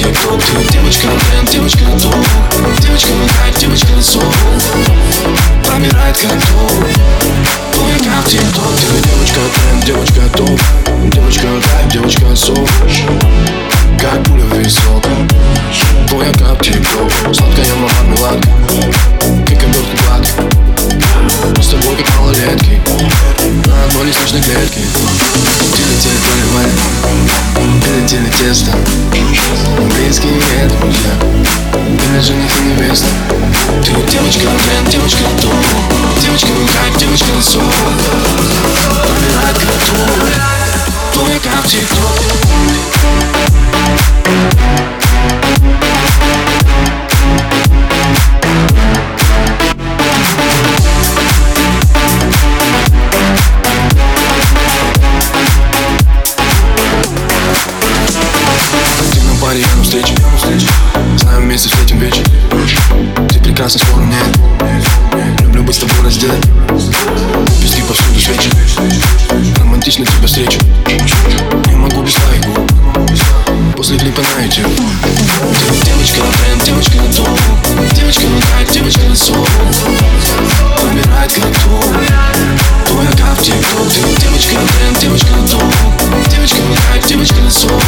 Ты 0.00 0.06
кто, 0.14 0.38
девочка 0.72 1.08
тренд, 1.08 1.50
девочка 1.50 1.84
дом 1.84 2.24
Девочка 2.80 3.10
лайк, 3.42 3.58
девочка 3.58 4.00
сон 4.00 4.22
Промирает 5.66 6.16
как 6.16 6.30
дом 6.30 6.84
Плывет 7.74 8.02
как 8.02 8.24
тикток 8.26 8.72
Ты 8.80 9.08
девочка 9.08 9.40
тренд, 9.54 9.84
девочка 9.84 10.22
топ 10.38 10.58
Девочка 11.12 11.48
лайк, 11.48 11.92
девочка 11.92 12.34
сон 12.34 12.66
Как 14.00 14.22
пуля 14.24 14.44
в 14.44 14.58
висок 14.58 15.04
Плывет 16.08 16.38
как 16.38 16.64
Сладкая 17.34 17.74
мама 17.74 18.16
меладка 18.16 18.48
Как 19.46 19.62
обертка 19.62 19.96
платка 20.06 21.60
С 21.60 21.66
тобой 21.68 21.96
как 21.96 22.18
малолетки 22.18 22.80
На 23.66 23.84
одной 23.84 24.06
лестничной 24.06 24.40
клетке 24.40 24.80
Делите 25.76 26.08
полевая 26.26 26.70
Делите 28.08 28.32
тесто 28.38 28.74
Близкие 30.10 30.66
друзья. 30.66 31.12
Ты 31.72 32.20
жених 32.20 32.50
и 32.58 32.64
невеста 32.64 33.06
После 74.20 74.50
клипа 74.52 74.82
на 76.20 76.32
тренд, 76.32 76.64
девочка 76.64 76.96
на 76.98 77.12
топ 77.12 77.38
Девочка 77.94 78.26
на 78.26 78.40
кайф, 78.52 78.70
девочка 78.70 79.00
на 79.08 79.16
сон. 79.16 79.46
Как 80.76 81.30
топ 81.64 81.84
Твоя 82.86 83.10
кап 83.12 83.38
в 83.38 83.42
тик-ток 83.42 83.88
Ты 83.88 84.00
девочка 84.20 84.54
на 84.58 84.66
тренд, 84.66 84.98
девочка 85.00 85.30
на 85.30 85.48
топ 85.48 85.62
Девочка 86.28 86.58
на 86.62 86.76
кайф, 86.76 87.06
девочка 87.06 87.40
на 87.40 87.50
сон. 87.50 87.80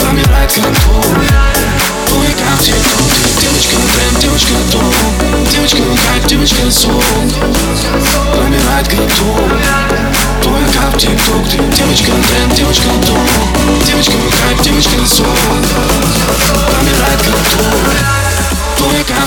Как 0.00 0.50
топ 0.50 1.04
Твоя 2.08 2.32
кап 2.32 2.58
в 2.58 2.64
тик-ток 2.64 3.06
Ты 3.22 3.42
девочка 3.42 3.76
на 3.78 3.86
тренд, 3.86 4.18
девочка 4.20 4.52
на 4.54 4.72
топ 4.72 4.94
Девочка 5.52 5.82
на 5.82 5.96
кайф, 5.96 6.26
девочка 6.26 6.64
на 6.64 6.72
сон 6.72 7.02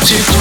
집중 0.06 0.39